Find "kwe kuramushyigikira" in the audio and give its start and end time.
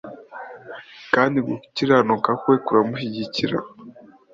2.41-3.57